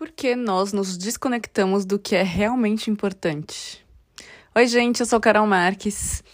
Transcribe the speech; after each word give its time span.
Porque 0.00 0.34
nós 0.34 0.72
nos 0.72 0.96
desconectamos 0.96 1.84
do 1.84 1.98
que 1.98 2.16
é 2.16 2.22
realmente 2.22 2.90
importante. 2.90 3.84
Oi, 4.54 4.66
gente, 4.66 5.00
eu 5.00 5.04
sou 5.04 5.20
Carol 5.20 5.46
Marques. 5.46 6.24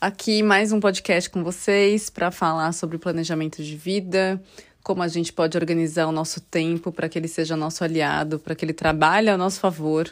Aqui 0.00 0.44
mais 0.44 0.70
um 0.70 0.78
podcast 0.78 1.28
com 1.28 1.42
vocês 1.42 2.08
para 2.08 2.30
falar 2.30 2.70
sobre 2.70 2.98
planejamento 2.98 3.64
de 3.64 3.74
vida, 3.74 4.40
como 4.80 5.02
a 5.02 5.08
gente 5.08 5.32
pode 5.32 5.58
organizar 5.58 6.06
o 6.06 6.12
nosso 6.12 6.40
tempo 6.40 6.92
para 6.92 7.08
que 7.08 7.18
ele 7.18 7.26
seja 7.26 7.56
nosso 7.56 7.82
aliado, 7.82 8.38
para 8.38 8.54
que 8.54 8.64
ele 8.64 8.72
trabalhe 8.72 9.28
a 9.28 9.36
nosso 9.36 9.58
favor, 9.58 10.04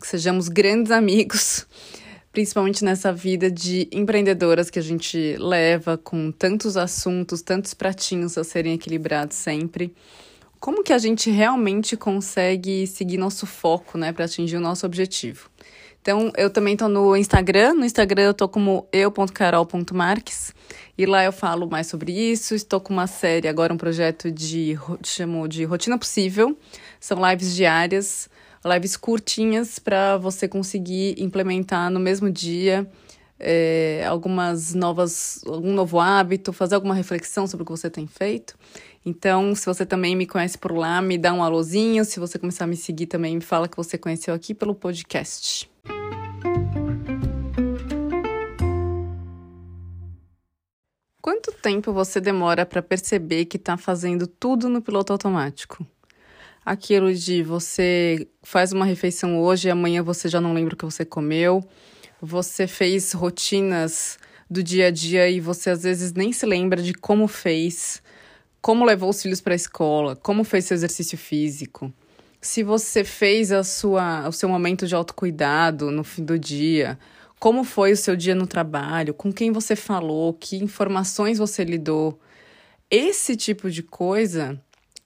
que 0.00 0.08
sejamos 0.08 0.48
grandes 0.48 0.90
amigos, 0.90 1.64
principalmente 2.32 2.84
nessa 2.84 3.12
vida 3.12 3.48
de 3.48 3.88
empreendedoras 3.92 4.68
que 4.68 4.80
a 4.80 4.82
gente 4.82 5.36
leva 5.38 5.96
com 5.96 6.32
tantos 6.32 6.76
assuntos, 6.76 7.40
tantos 7.40 7.72
pratinhos 7.72 8.36
a 8.36 8.42
serem 8.42 8.74
equilibrados 8.74 9.36
sempre 9.36 9.94
como 10.60 10.82
que 10.82 10.92
a 10.92 10.98
gente 10.98 11.30
realmente 11.30 11.96
consegue 11.96 12.86
seguir 12.86 13.16
nosso 13.16 13.46
foco, 13.46 13.96
né, 13.96 14.12
para 14.12 14.24
atingir 14.24 14.56
o 14.56 14.60
nosso 14.60 14.84
objetivo. 14.86 15.50
Então, 16.00 16.32
eu 16.36 16.48
também 16.48 16.72
estou 16.72 16.88
no 16.88 17.16
Instagram. 17.16 17.74
No 17.74 17.84
Instagram 17.84 18.22
eu 18.22 18.30
estou 18.30 18.48
como 18.48 18.88
eu.carol.marques. 18.92 20.54
E 20.96 21.04
lá 21.04 21.24
eu 21.24 21.32
falo 21.32 21.68
mais 21.68 21.86
sobre 21.86 22.12
isso. 22.12 22.54
Estou 22.54 22.80
com 22.80 22.92
uma 22.92 23.06
série, 23.06 23.46
agora 23.46 23.74
um 23.74 23.76
projeto 23.76 24.30
de 24.30 24.78
chamo 25.04 25.46
de 25.46 25.64
Rotina 25.64 25.98
Possível. 25.98 26.56
São 26.98 27.18
lives 27.28 27.54
diárias, 27.54 28.28
lives 28.64 28.96
curtinhas 28.96 29.78
para 29.78 30.16
você 30.16 30.48
conseguir 30.48 31.14
implementar 31.18 31.90
no 31.90 32.00
mesmo 32.00 32.30
dia 32.30 32.88
é, 33.40 34.04
algumas 34.06 34.74
novas, 34.74 35.40
algum 35.46 35.72
novo 35.72 36.00
hábito, 36.00 36.52
fazer 36.52 36.74
alguma 36.74 36.94
reflexão 36.94 37.46
sobre 37.46 37.62
o 37.62 37.66
que 37.66 37.72
você 37.72 37.88
tem 37.88 38.06
feito. 38.06 38.56
Então, 39.04 39.54
se 39.54 39.64
você 39.64 39.86
também 39.86 40.16
me 40.16 40.26
conhece 40.26 40.58
por 40.58 40.72
lá, 40.72 41.00
me 41.00 41.16
dá 41.16 41.32
um 41.32 41.42
alôzinho. 41.42 42.04
Se 42.04 42.18
você 42.18 42.38
começar 42.38 42.64
a 42.64 42.66
me 42.66 42.76
seguir 42.76 43.06
também, 43.06 43.36
me 43.36 43.40
fala 43.40 43.68
que 43.68 43.76
você 43.76 43.96
conheceu 43.96 44.34
aqui 44.34 44.52
pelo 44.54 44.74
podcast. 44.74 45.70
Quanto 51.22 51.52
tempo 51.52 51.92
você 51.92 52.20
demora 52.20 52.66
para 52.66 52.82
perceber 52.82 53.44
que 53.44 53.56
está 53.56 53.76
fazendo 53.76 54.26
tudo 54.26 54.68
no 54.68 54.82
piloto 54.82 55.12
automático? 55.12 55.86
Aquilo 56.64 57.14
de 57.14 57.42
você 57.42 58.28
faz 58.42 58.72
uma 58.72 58.84
refeição 58.84 59.40
hoje 59.40 59.68
e 59.68 59.70
amanhã 59.70 60.02
você 60.02 60.28
já 60.28 60.40
não 60.40 60.52
lembra 60.52 60.74
o 60.74 60.76
que 60.76 60.84
você 60.84 61.04
comeu 61.04 61.62
você 62.20 62.66
fez 62.66 63.12
rotinas 63.12 64.18
do 64.50 64.62
dia 64.62 64.86
a 64.86 64.90
dia 64.90 65.28
e 65.28 65.40
você 65.40 65.70
às 65.70 65.82
vezes 65.82 66.12
nem 66.12 66.32
se 66.32 66.46
lembra 66.46 66.82
de 66.82 66.94
como 66.94 67.28
fez, 67.28 68.02
como 68.60 68.84
levou 68.84 69.10
os 69.10 69.22
filhos 69.22 69.40
para 69.40 69.54
a 69.54 69.56
escola, 69.56 70.16
como 70.16 70.42
fez 70.44 70.64
seu 70.64 70.74
exercício 70.74 71.16
físico. 71.16 71.92
Se 72.40 72.62
você 72.62 73.04
fez 73.04 73.52
a 73.52 73.62
sua, 73.62 74.28
o 74.28 74.32
seu 74.32 74.48
momento 74.48 74.86
de 74.86 74.94
autocuidado 74.94 75.90
no 75.90 76.04
fim 76.04 76.24
do 76.24 76.38
dia, 76.38 76.98
como 77.38 77.62
foi 77.62 77.92
o 77.92 77.96
seu 77.96 78.16
dia 78.16 78.34
no 78.34 78.46
trabalho, 78.46 79.14
com 79.14 79.32
quem 79.32 79.52
você 79.52 79.76
falou, 79.76 80.32
que 80.32 80.56
informações 80.56 81.38
você 81.38 81.64
lidou. 81.64 82.18
Esse 82.90 83.36
tipo 83.36 83.70
de 83.70 83.82
coisa 83.82 84.60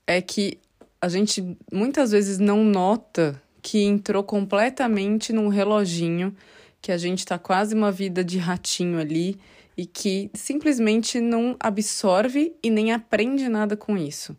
é 0.06 0.20
que 0.20 0.58
a 1.00 1.08
gente 1.08 1.56
muitas 1.70 2.12
vezes 2.12 2.38
não 2.38 2.62
nota 2.64 3.40
que 3.60 3.82
entrou 3.82 4.22
completamente 4.22 5.32
num 5.32 5.48
reloginho 5.48 6.34
que 6.82 6.90
a 6.90 6.98
gente 6.98 7.20
está 7.20 7.38
quase 7.38 7.74
uma 7.74 7.92
vida 7.92 8.24
de 8.24 8.38
ratinho 8.38 8.98
ali 8.98 9.38
e 9.76 9.86
que 9.86 10.30
simplesmente 10.34 11.20
não 11.20 11.56
absorve 11.60 12.54
e 12.62 12.68
nem 12.68 12.92
aprende 12.92 13.48
nada 13.48 13.76
com 13.76 13.96
isso. 13.96 14.36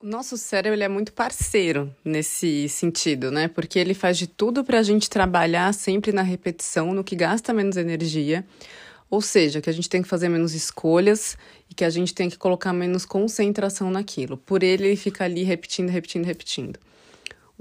O 0.00 0.06
nosso 0.06 0.36
cérebro 0.36 0.82
é 0.82 0.88
muito 0.88 1.12
parceiro 1.12 1.94
nesse 2.04 2.68
sentido, 2.68 3.30
né? 3.30 3.48
Porque 3.48 3.78
ele 3.78 3.94
faz 3.94 4.18
de 4.18 4.26
tudo 4.26 4.64
para 4.64 4.80
a 4.80 4.82
gente 4.82 5.08
trabalhar 5.08 5.72
sempre 5.72 6.12
na 6.12 6.22
repetição, 6.22 6.92
no 6.92 7.04
que 7.04 7.16
gasta 7.16 7.52
menos 7.52 7.76
energia. 7.76 8.44
Ou 9.08 9.22
seja, 9.22 9.60
que 9.60 9.70
a 9.70 9.72
gente 9.72 9.88
tem 9.88 10.02
que 10.02 10.08
fazer 10.08 10.28
menos 10.28 10.54
escolhas 10.54 11.36
e 11.70 11.74
que 11.74 11.84
a 11.84 11.90
gente 11.90 12.14
tem 12.14 12.28
que 12.28 12.36
colocar 12.36 12.72
menos 12.72 13.04
concentração 13.04 13.90
naquilo. 13.90 14.36
Por 14.36 14.62
ele, 14.62 14.88
ele 14.88 14.96
fica 14.96 15.24
ali 15.24 15.44
repetindo, 15.44 15.88
repetindo, 15.88 16.24
repetindo. 16.24 16.78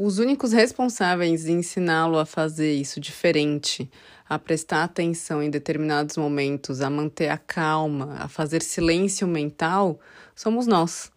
Os 0.03 0.17
únicos 0.17 0.51
responsáveis 0.51 1.47
em 1.47 1.59
ensiná-lo 1.59 2.17
a 2.17 2.25
fazer 2.25 2.73
isso 2.73 2.99
diferente, 2.99 3.87
a 4.27 4.39
prestar 4.39 4.83
atenção 4.83 5.43
em 5.43 5.49
determinados 5.51 6.17
momentos, 6.17 6.81
a 6.81 6.89
manter 6.89 7.27
a 7.27 7.37
calma, 7.37 8.15
a 8.17 8.27
fazer 8.27 8.63
silêncio 8.63 9.27
mental, 9.27 9.99
somos 10.35 10.65
nós. 10.65 11.11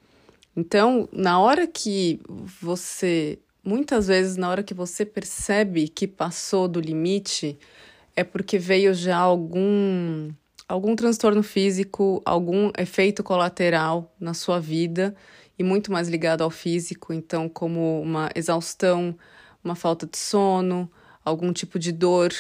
Então, 0.55 1.09
na 1.11 1.41
hora 1.41 1.67
que 1.67 2.21
você, 2.61 3.39
muitas 3.65 4.09
vezes, 4.09 4.37
na 4.37 4.51
hora 4.51 4.63
que 4.63 4.75
você 4.75 5.07
percebe 5.07 5.89
que 5.89 6.07
passou 6.07 6.69
do 6.69 6.79
limite, 6.79 7.59
é 8.15 8.23
porque 8.23 8.59
veio 8.59 8.93
já 8.93 9.17
algum 9.17 10.31
algum 10.69 10.95
transtorno 10.95 11.43
físico, 11.43 12.21
algum 12.25 12.71
efeito 12.77 13.23
colateral 13.23 14.15
na 14.21 14.35
sua 14.35 14.61
vida 14.61 15.15
e 15.59 15.63
muito 15.63 15.93
mais 15.93 16.09
ligado 16.09 16.43
ao 16.43 16.51
físico, 16.51 17.13
então, 17.13 17.49
como 17.49 18.01
uma 18.01 18.31
exaustão, 18.35 19.17
uma 19.63 19.75
falta 19.75 20.07
de 20.07 20.19
sono, 20.19 20.91
algum 21.25 21.53
tipo 21.53 21.79
de 21.79 21.93
dor. 21.93 22.33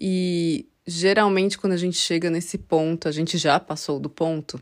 E 0.00 0.66
geralmente, 0.86 1.58
quando 1.58 1.72
a 1.72 1.78
gente 1.78 1.96
chega 1.96 2.30
nesse 2.30 2.58
ponto, 2.58 3.08
a 3.08 3.12
gente 3.12 3.38
já 3.38 3.58
passou 3.58 3.98
do 3.98 4.10
ponto. 4.10 4.60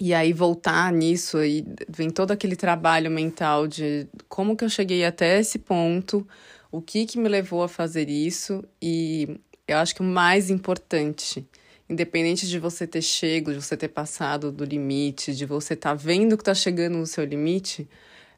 E 0.00 0.12
aí 0.14 0.32
voltar 0.32 0.92
nisso, 0.92 1.38
aí 1.38 1.64
vem 1.88 2.10
todo 2.10 2.30
aquele 2.30 2.56
trabalho 2.56 3.10
mental 3.10 3.66
de 3.66 4.06
como 4.28 4.56
que 4.56 4.64
eu 4.64 4.68
cheguei 4.68 5.04
até 5.04 5.38
esse 5.38 5.58
ponto, 5.58 6.26
o 6.70 6.80
que 6.80 7.06
que 7.06 7.18
me 7.18 7.28
levou 7.28 7.62
a 7.62 7.68
fazer 7.68 8.08
isso 8.08 8.64
e 8.80 9.38
eu 9.66 9.78
acho 9.78 9.94
que 9.94 10.00
o 10.00 10.04
mais 10.04 10.50
importante 10.50 11.46
independente 11.88 12.48
de 12.48 12.58
você 12.58 12.86
ter 12.86 13.02
chego, 13.02 13.52
de 13.52 13.62
você 13.62 13.76
ter 13.76 13.88
passado 13.88 14.50
do 14.50 14.64
limite, 14.64 15.34
de 15.34 15.46
você 15.46 15.74
estar 15.74 15.90
tá 15.90 15.94
vendo 15.94 16.36
que 16.36 16.42
está 16.42 16.54
chegando 16.54 16.98
no 16.98 17.06
seu 17.06 17.24
limite, 17.24 17.88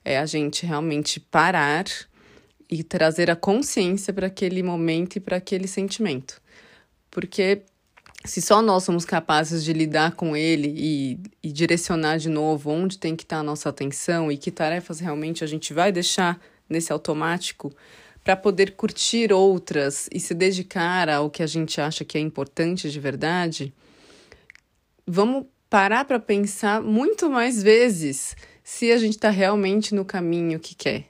é 0.05 0.19
a 0.19 0.27
gente 0.27 0.67
realmente 0.67 1.19
parar 1.19 1.85
e 2.71 2.83
trazer 2.83 3.31
a 3.31 3.37
consciência 3.37 4.13
para 4.13 4.27
aquele 4.27 4.63
momento 4.63 5.17
e 5.17 5.21
para 5.21 5.37
aquele 5.37 5.67
sentimento. 5.67 6.41
Porque 7.11 7.63
se 8.25 8.43
só 8.43 8.61
nós 8.61 8.85
somos 8.85 9.05
capazes 9.05 9.65
de 9.65 9.73
lidar 9.73 10.13
com 10.13 10.37
ele 10.37 10.75
e, 10.77 11.21
e 11.43 11.51
direcionar 11.51 12.19
de 12.19 12.29
novo 12.29 12.71
onde 12.71 12.99
tem 12.99 13.17
que 13.17 13.23
estar 13.23 13.37
tá 13.37 13.41
a 13.41 13.45
nossa 13.45 13.69
atenção 13.69 14.31
e 14.31 14.37
que 14.37 14.51
tarefas 14.51 15.01
realmente 15.01 15.43
a 15.43 15.47
gente 15.47 15.73
vai 15.73 15.91
deixar 15.91 16.39
nesse 16.69 16.93
automático, 16.93 17.75
para 18.29 18.37
poder 18.37 18.73
curtir 18.73 19.33
outras 19.33 20.07
e 20.13 20.21
se 20.21 20.35
dedicar 20.35 21.09
ao 21.09 21.31
que 21.31 21.43
a 21.43 21.47
gente 21.47 21.81
acha 21.81 22.05
que 22.05 22.19
é 22.19 22.21
importante 22.21 22.91
de 22.91 23.01
verdade, 23.01 23.73
vamos 25.07 25.47
parar 25.71 26.05
para 26.05 26.21
pensar 26.21 26.83
muito 26.83 27.31
mais 27.31 27.63
vezes 27.63 28.37
se 28.63 28.93
a 28.93 28.99
gente 28.99 29.15
está 29.15 29.31
realmente 29.31 29.95
no 29.95 30.05
caminho 30.05 30.61
que 30.61 30.75
quer. 30.75 31.07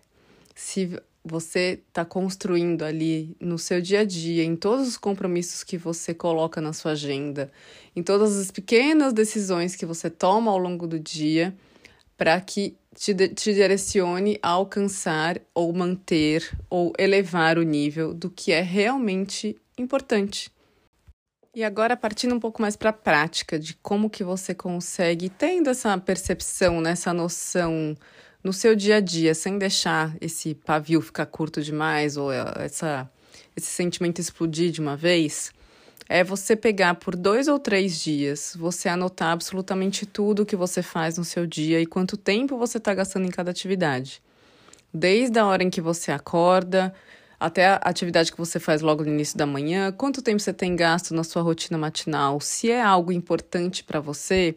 Se 0.55 0.97
você 1.25 1.83
está 1.89 2.05
construindo 2.05 2.84
ali 2.84 3.37
no 3.41 3.59
seu 3.59 3.81
dia 3.81 4.03
a 4.03 4.05
dia, 4.05 4.45
em 4.45 4.55
todos 4.55 4.87
os 4.87 4.97
compromissos 4.97 5.65
que 5.65 5.77
você 5.77 6.15
coloca 6.15 6.61
na 6.61 6.73
sua 6.73 6.93
agenda, 6.93 7.50
em 7.97 8.03
todas 8.05 8.39
as 8.39 8.53
pequenas 8.53 9.12
decisões 9.12 9.75
que 9.75 9.85
você 9.85 10.09
toma 10.09 10.53
ao 10.53 10.59
longo 10.59 10.87
do 10.87 11.00
dia, 11.00 11.53
para 12.19 12.39
que 12.41 12.77
te, 12.95 13.15
te 13.15 13.55
direcione 13.55 14.39
a 14.43 14.49
alcançar 14.49 15.41
ou 15.55 15.73
manter 15.73 16.51
ou 16.69 16.93
elevar 16.99 17.56
o 17.56 17.62
nível 17.62 18.12
do 18.12 18.29
que 18.29 18.51
é 18.51 18.61
realmente 18.61 19.56
importante. 19.79 20.51
E 21.55 21.62
agora 21.62 21.97
partindo 21.97 22.34
um 22.34 22.41
pouco 22.41 22.61
mais 22.61 22.77
para 22.77 22.91
a 22.91 22.93
prática 22.93 23.59
de 23.59 23.75
como 23.75 24.11
que 24.11 24.25
você 24.25 24.53
consegue 24.53 25.29
tendo 25.29 25.71
essa 25.71 25.97
percepção, 25.97 26.81
né, 26.81 26.91
essa 26.91 27.15
noção 27.15 27.97
no 28.43 28.53
seu 28.53 28.75
dia 28.75 28.97
a 28.97 29.00
dia, 29.00 29.35
sem 29.35 29.56
deixar 29.56 30.17
esse 30.21 30.55
pavio 30.55 31.00
ficar 31.00 31.26
curto 31.26 31.62
demais 31.62 32.17
ou 32.17 32.32
essa, 32.32 33.09
esse 33.56 33.69
sentimento 33.69 34.20
explodir 34.20 34.70
de 34.70 34.81
uma 34.81 34.97
vez, 34.97 35.53
é 36.08 36.25
você 36.25 36.56
pegar 36.56 36.94
por 36.94 37.14
dois 37.14 37.49
ou 37.49 37.58
três 37.58 38.00
dias, 38.00 38.56
você 38.58 38.88
anotar 38.88 39.32
absolutamente 39.32 40.06
tudo 40.06 40.46
que 40.46 40.56
você 40.56 40.82
faz 40.82 41.19
no 41.19 41.25
seu 41.25 41.46
dia 41.46 41.81
e 41.81 41.87
quanto 41.87 42.16
tempo 42.16 42.56
você 42.56 42.78
está 42.78 42.94
gastando 42.94 43.26
em 43.26 43.31
cada 43.31 43.50
atividade. 43.50 44.22
Desde 44.93 45.38
a 45.38 45.46
hora 45.46 45.62
em 45.62 45.69
que 45.69 45.82
você 45.82 46.10
acorda 46.10 46.94
até 47.38 47.66
a 47.66 47.76
atividade 47.76 48.32
que 48.32 48.38
você 48.38 48.58
faz 48.58 48.81
logo 48.81 49.05
no 49.05 49.10
início 49.10 49.37
da 49.37 49.44
manhã, 49.44 49.93
quanto 49.93 50.22
tempo 50.22 50.40
você 50.40 50.52
tem 50.52 50.75
gasto 50.75 51.14
na 51.14 51.22
sua 51.22 51.43
rotina 51.43 51.76
matinal, 51.76 52.40
se 52.40 52.70
é 52.70 52.81
algo 52.81 53.12
importante 53.12 53.84
para 53.84 54.00
você, 54.00 54.56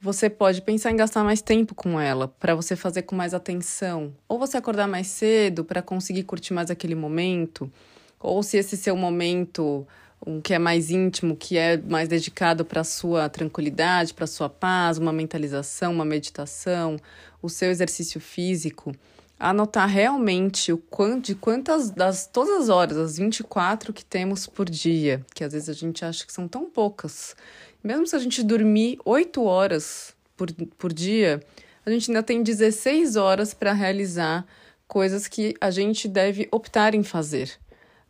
você 0.00 0.28
pode 0.28 0.60
pensar 0.62 0.92
em 0.92 0.96
gastar 0.96 1.24
mais 1.24 1.40
tempo 1.40 1.74
com 1.74 1.98
ela, 1.98 2.28
para 2.28 2.54
você 2.54 2.76
fazer 2.76 3.02
com 3.02 3.16
mais 3.16 3.32
atenção, 3.32 4.14
ou 4.28 4.38
você 4.38 4.58
acordar 4.58 4.86
mais 4.86 5.08
cedo 5.08 5.64
para 5.64 5.82
conseguir 5.82 6.24
curtir 6.24 6.52
mais 6.52 6.70
aquele 6.70 6.94
momento, 6.94 7.72
ou 8.20 8.42
se 8.42 8.58
esse 8.58 8.76
seu 8.76 8.96
momento 8.96 9.86
um 10.28 10.42
que 10.42 10.52
é 10.52 10.58
mais 10.58 10.90
íntimo, 10.90 11.34
que 11.34 11.56
é 11.56 11.78
mais 11.78 12.06
dedicado 12.06 12.62
para 12.62 12.82
a 12.82 12.84
sua 12.84 13.30
tranquilidade, 13.30 14.12
para 14.12 14.24
a 14.24 14.28
sua 14.28 14.50
paz, 14.50 14.98
uma 14.98 15.12
mentalização, 15.12 15.90
uma 15.90 16.04
meditação, 16.04 16.98
o 17.40 17.48
seu 17.48 17.70
exercício 17.70 18.20
físico, 18.20 18.94
anotar 19.40 19.88
realmente 19.88 20.70
o 20.70 20.76
quanto, 20.76 21.28
de 21.28 21.34
quantas 21.34 21.90
das 21.90 22.26
todas 22.26 22.62
as 22.62 22.68
horas, 22.68 22.98
as 22.98 23.16
24 23.16 23.90
que 23.90 24.04
temos 24.04 24.46
por 24.46 24.68
dia, 24.68 25.24
que 25.34 25.42
às 25.42 25.54
vezes 25.54 25.70
a 25.70 25.72
gente 25.72 26.04
acha 26.04 26.26
que 26.26 26.32
são 26.32 26.46
tão 26.46 26.68
poucas. 26.68 27.34
Mesmo 27.82 28.06
se 28.06 28.14
a 28.14 28.18
gente 28.18 28.42
dormir 28.42 28.98
8 29.06 29.42
horas 29.42 30.14
por, 30.36 30.52
por 30.52 30.92
dia, 30.92 31.40
a 31.86 31.90
gente 31.90 32.10
ainda 32.10 32.22
tem 32.22 32.42
16 32.42 33.16
horas 33.16 33.54
para 33.54 33.72
realizar 33.72 34.44
coisas 34.86 35.26
que 35.26 35.54
a 35.58 35.70
gente 35.70 36.06
deve 36.06 36.48
optar 36.50 36.94
em 36.94 37.02
fazer. 37.02 37.58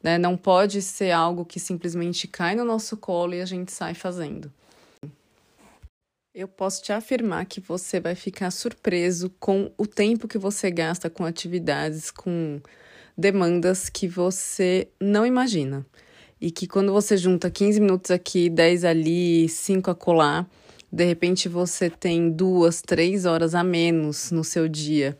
Né? 0.02 0.18
Não 0.18 0.36
pode 0.36 0.80
ser 0.82 1.10
algo 1.10 1.44
que 1.44 1.58
simplesmente 1.58 2.28
cai 2.28 2.54
no 2.54 2.64
nosso 2.64 2.96
colo 2.96 3.34
e 3.34 3.40
a 3.40 3.46
gente 3.46 3.72
sai 3.72 3.94
fazendo. 3.94 4.52
Eu 6.34 6.46
posso 6.46 6.82
te 6.82 6.92
afirmar 6.92 7.46
que 7.46 7.60
você 7.60 7.98
vai 7.98 8.14
ficar 8.14 8.50
surpreso 8.52 9.28
com 9.40 9.72
o 9.76 9.86
tempo 9.86 10.28
que 10.28 10.38
você 10.38 10.70
gasta 10.70 11.10
com 11.10 11.24
atividades, 11.24 12.12
com 12.12 12.60
demandas 13.16 13.88
que 13.88 14.06
você 14.06 14.86
não 15.00 15.26
imagina. 15.26 15.84
E 16.40 16.52
que 16.52 16.68
quando 16.68 16.92
você 16.92 17.16
junta 17.16 17.50
15 17.50 17.80
minutos 17.80 18.12
aqui, 18.12 18.48
10 18.48 18.84
ali, 18.84 19.48
5 19.48 19.90
acolá, 19.90 20.46
de 20.90 21.04
repente 21.04 21.48
você 21.48 21.90
tem 21.90 22.30
duas, 22.30 22.80
três 22.80 23.24
horas 23.24 23.54
a 23.54 23.64
menos 23.64 24.30
no 24.30 24.44
seu 24.44 24.68
dia. 24.68 25.18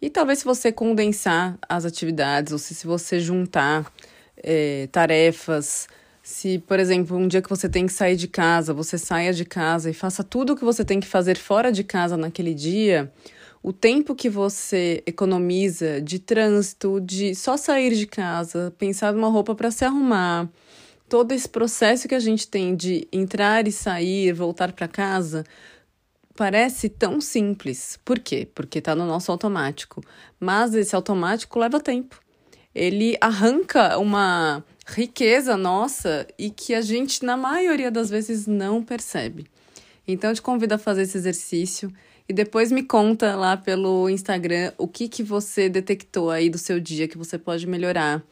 E 0.00 0.08
talvez 0.08 0.40
se 0.40 0.44
você 0.44 0.70
condensar 0.70 1.58
as 1.68 1.84
atividades, 1.84 2.52
ou 2.52 2.58
se, 2.58 2.74
se 2.74 2.86
você 2.86 3.18
juntar 3.18 3.92
é, 4.36 4.88
tarefas, 4.92 5.88
se, 6.22 6.58
por 6.58 6.78
exemplo, 6.78 7.16
um 7.16 7.26
dia 7.26 7.42
que 7.42 7.48
você 7.48 7.68
tem 7.68 7.86
que 7.86 7.92
sair 7.92 8.14
de 8.14 8.28
casa, 8.28 8.72
você 8.72 8.98
saia 8.98 9.32
de 9.32 9.44
casa 9.44 9.90
e 9.90 9.94
faça 9.94 10.22
tudo 10.22 10.52
o 10.52 10.56
que 10.56 10.64
você 10.64 10.84
tem 10.84 11.00
que 11.00 11.06
fazer 11.06 11.36
fora 11.36 11.72
de 11.72 11.82
casa 11.82 12.16
naquele 12.16 12.54
dia, 12.54 13.10
o 13.62 13.72
tempo 13.72 14.14
que 14.14 14.28
você 14.28 15.02
economiza 15.06 16.00
de 16.00 16.18
trânsito, 16.18 17.00
de 17.00 17.34
só 17.34 17.56
sair 17.56 17.94
de 17.94 18.06
casa, 18.06 18.72
pensar 18.78 19.12
numa 19.12 19.28
roupa 19.28 19.54
para 19.54 19.70
se 19.70 19.84
arrumar, 19.84 20.48
todo 21.08 21.32
esse 21.32 21.48
processo 21.48 22.06
que 22.06 22.14
a 22.14 22.20
gente 22.20 22.46
tem 22.46 22.76
de 22.76 23.08
entrar 23.10 23.66
e 23.66 23.72
sair, 23.72 24.32
voltar 24.32 24.72
para 24.72 24.86
casa, 24.86 25.44
parece 26.38 26.88
tão 26.88 27.20
simples. 27.20 27.98
Por 28.04 28.20
quê? 28.20 28.46
Porque 28.54 28.78
está 28.78 28.94
no 28.94 29.04
nosso 29.04 29.32
automático. 29.32 30.00
Mas 30.38 30.72
esse 30.72 30.94
automático 30.94 31.58
leva 31.58 31.80
tempo. 31.80 32.20
Ele 32.72 33.18
arranca 33.20 33.98
uma 33.98 34.62
riqueza 34.86 35.56
nossa 35.56 36.28
e 36.38 36.48
que 36.48 36.74
a 36.74 36.80
gente, 36.80 37.24
na 37.24 37.36
maioria 37.36 37.90
das 37.90 38.08
vezes, 38.08 38.46
não 38.46 38.84
percebe. 38.84 39.46
Então, 40.06 40.30
eu 40.30 40.34
te 40.34 40.40
convido 40.40 40.76
a 40.76 40.78
fazer 40.78 41.02
esse 41.02 41.18
exercício 41.18 41.92
e 42.28 42.32
depois 42.32 42.70
me 42.70 42.84
conta 42.84 43.34
lá 43.34 43.56
pelo 43.56 44.08
Instagram 44.08 44.72
o 44.78 44.86
que, 44.86 45.08
que 45.08 45.24
você 45.24 45.68
detectou 45.68 46.30
aí 46.30 46.48
do 46.48 46.56
seu 46.56 46.78
dia 46.78 47.08
que 47.08 47.18
você 47.18 47.36
pode 47.36 47.66
melhorar. 47.66 48.22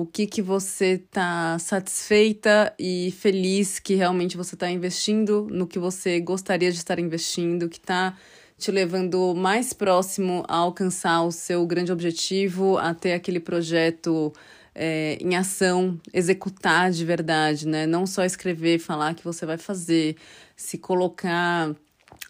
O 0.00 0.06
que, 0.06 0.26
que 0.26 0.40
você 0.40 0.92
está 0.92 1.58
satisfeita 1.58 2.72
e 2.78 3.12
feliz 3.18 3.78
que 3.78 3.94
realmente 3.94 4.34
você 4.34 4.54
está 4.54 4.70
investindo 4.70 5.46
no 5.50 5.66
que 5.66 5.78
você 5.78 6.18
gostaria 6.20 6.72
de 6.72 6.78
estar 6.78 6.98
investindo, 6.98 7.68
que 7.68 7.76
está 7.76 8.16
te 8.56 8.70
levando 8.70 9.34
mais 9.34 9.74
próximo 9.74 10.42
a 10.48 10.56
alcançar 10.56 11.20
o 11.20 11.30
seu 11.30 11.66
grande 11.66 11.92
objetivo, 11.92 12.78
a 12.78 12.94
ter 12.94 13.12
aquele 13.12 13.38
projeto 13.38 14.32
é, 14.74 15.18
em 15.20 15.36
ação, 15.36 16.00
executar 16.14 16.90
de 16.90 17.04
verdade, 17.04 17.68
né? 17.68 17.84
Não 17.84 18.06
só 18.06 18.24
escrever, 18.24 18.78
falar 18.78 19.14
que 19.14 19.22
você 19.22 19.44
vai 19.44 19.58
fazer, 19.58 20.16
se 20.56 20.78
colocar 20.78 21.76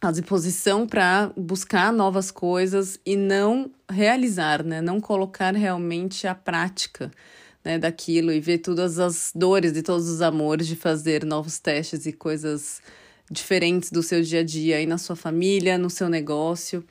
à 0.03 0.11
disposição 0.11 0.89
para 0.89 1.31
buscar 1.37 1.93
novas 1.93 2.33
coisas 2.33 2.99
e 3.07 3.15
não 3.15 3.71
realizar, 3.89 4.65
né? 4.65 4.81
Não 4.81 5.01
colocar 5.01 5.55
realmente 5.55 6.27
a 6.27 6.35
prática 6.35 7.13
né, 7.71 7.79
daquilo 7.79 8.33
e 8.33 8.41
ver 8.41 8.59
todas 8.59 8.99
as 8.99 9.31
dores 9.33 9.77
e 9.77 9.83
todos 9.83 10.09
os 10.09 10.21
amores 10.21 10.67
de 10.67 10.75
fazer 10.75 11.25
novos 11.25 11.61
testes 11.61 12.05
e 12.05 12.13
coisas 12.13 12.83
diferentes 13.31 13.93
do 13.93 14.03
seu 14.03 14.23
dia 14.23 14.41
a 14.41 14.43
dia 14.43 14.77
aí 14.79 14.87
na 14.87 14.99
sua 14.99 15.15
família, 15.15 15.79
no 15.79 15.89
seu 15.89 16.09
negócio. 16.09 16.85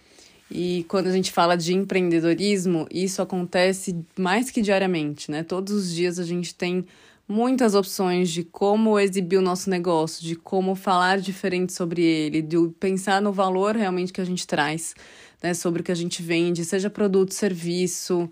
E 0.49 0.85
quando 0.87 1.07
a 1.07 1.11
gente 1.11 1.33
fala 1.33 1.57
de 1.57 1.73
empreendedorismo, 1.73 2.87
isso 2.89 3.21
acontece 3.21 3.93
mais 4.17 4.49
que 4.49 4.61
diariamente, 4.61 5.29
né? 5.29 5.43
Todos 5.43 5.73
os 5.73 5.93
dias 5.93 6.17
a 6.17 6.23
gente 6.23 6.55
tem 6.55 6.85
muitas 7.27 7.75
opções 7.75 8.29
de 8.29 8.45
como 8.45 8.97
exibir 8.97 9.37
o 9.37 9.41
nosso 9.41 9.69
negócio, 9.69 10.23
de 10.23 10.37
como 10.37 10.75
falar 10.75 11.19
diferente 11.19 11.73
sobre 11.73 12.01
ele, 12.01 12.41
de 12.41 12.55
pensar 12.79 13.21
no 13.21 13.33
valor 13.33 13.75
realmente 13.75 14.13
que 14.13 14.21
a 14.21 14.25
gente 14.25 14.47
traz, 14.47 14.95
né? 15.43 15.53
Sobre 15.53 15.81
o 15.81 15.83
que 15.83 15.91
a 15.91 15.95
gente 15.95 16.23
vende, 16.23 16.63
seja 16.63 16.89
produto, 16.89 17.33
serviço, 17.33 18.29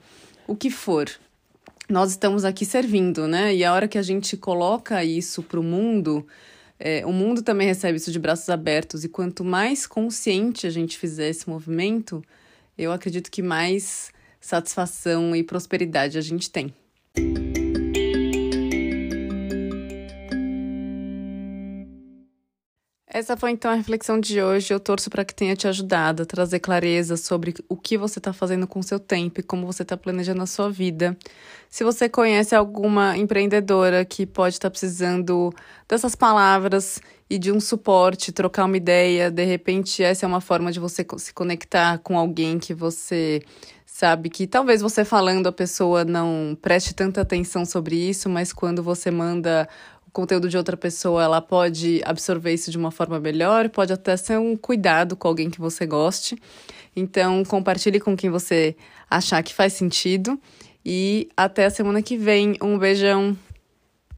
o 0.48 0.56
que 0.56 0.72
for. 0.72 1.10
Nós 1.90 2.12
estamos 2.12 2.44
aqui 2.44 2.66
servindo, 2.66 3.30
né? 3.30 3.56
E 3.56 3.64
a 3.64 3.74
hora 3.74 3.88
que 3.88 3.98
a 3.98 4.02
gente 4.02 4.36
coloca 4.36 5.06
isso 5.06 5.42
para 5.42 5.58
o 5.58 5.64
mundo, 5.64 6.28
é, 6.78 7.06
o 7.06 7.14
mundo 7.14 7.42
também 7.42 7.66
recebe 7.66 7.98
isso 7.98 8.12
de 8.12 8.20
braços 8.20 8.50
abertos, 8.50 9.06
e 9.06 9.10
quanto 9.10 9.46
mais 9.46 9.88
consciente 9.88 10.68
a 10.68 10.70
gente 10.70 10.98
fizer 10.98 11.30
esse 11.30 11.50
movimento, 11.50 12.22
eu 12.78 12.92
acredito 12.92 13.32
que 13.32 13.42
mais 13.42 14.12
satisfação 14.42 15.34
e 15.34 15.44
prosperidade 15.44 16.18
a 16.18 16.22
gente 16.22 16.52
tem. 16.52 16.74
Essa 23.18 23.36
foi 23.36 23.50
então 23.50 23.72
a 23.72 23.74
reflexão 23.74 24.20
de 24.20 24.40
hoje. 24.40 24.72
Eu 24.72 24.80
torço 24.80 25.10
para 25.10 25.26
que 25.26 25.34
tenha 25.34 25.56
te 25.56 25.68
ajudado 25.68 26.22
a 26.22 26.26
trazer 26.28 26.60
clareza 26.60 27.18
sobre 27.18 27.56
o 27.68 27.76
que 27.76 27.98
você 27.98 28.20
está 28.20 28.32
fazendo 28.32 28.68
com 28.68 28.78
o 28.78 28.84
seu 28.84 29.00
tempo 29.00 29.40
e 29.40 29.44
como 29.44 29.66
você 29.66 29.82
está 29.82 29.98
planejando 29.98 30.44
a 30.44 30.46
sua 30.46 30.70
vida. 30.70 31.18
Se 31.68 31.84
você 31.84 32.08
conhece 32.08 32.54
alguma 32.54 33.18
empreendedora 33.18 34.06
que 34.06 34.24
pode 34.24 34.54
estar 34.54 34.68
tá 34.68 34.70
precisando 34.70 35.52
dessas 35.90 36.14
palavras 36.14 37.02
e 37.28 37.40
de 37.40 37.52
um 37.52 37.60
suporte, 37.60 38.32
trocar 38.32 38.66
uma 38.66 38.78
ideia, 38.78 39.32
de 39.32 39.46
repente 39.46 40.04
essa 40.04 40.24
é 40.24 40.28
uma 40.28 40.40
forma 40.40 40.72
de 40.72 40.80
você 40.80 41.04
se 41.18 41.34
conectar 41.34 41.98
com 41.98 42.20
alguém 42.20 42.60
que 42.60 42.72
você 42.72 43.42
sabe 43.84 44.30
que 44.30 44.46
talvez 44.46 44.80
você 44.80 45.04
falando 45.04 45.48
a 45.48 45.52
pessoa 45.52 46.06
não 46.06 46.56
preste 46.62 46.94
tanta 46.94 47.22
atenção 47.22 47.66
sobre 47.66 47.96
isso, 47.96 48.30
mas 48.30 48.54
quando 48.54 48.84
você 48.84 49.10
manda 49.10 49.68
conteúdo 50.12 50.50
de 50.50 50.58
outra 50.58 50.76
pessoa, 50.76 51.24
ela 51.24 51.42
pode 51.42 52.02
absorver 52.06 52.54
isso 52.54 52.72
de 52.72 52.78
uma 52.78 52.92
forma 52.92 53.20
melhor, 53.20 53.70
pode 53.70 53.94
até 53.94 54.16
ser 54.18 54.38
um 54.38 54.56
cuidado 54.56 55.16
com 55.16 55.28
alguém 55.28 55.50
que 55.50 55.60
você 55.60 55.86
goste. 55.86 56.38
Então, 56.96 57.44
compartilhe 57.46 58.00
com 58.00 58.16
quem 58.18 58.30
você 58.30 58.76
achar 59.10 59.44
que 59.44 59.54
faz 59.54 59.74
sentido. 59.74 60.40
E 60.84 61.30
até 61.36 61.66
a 61.66 61.70
semana 61.70 62.02
que 62.02 62.18
vem. 62.18 62.56
Um 62.62 62.78
beijão! 62.78 63.38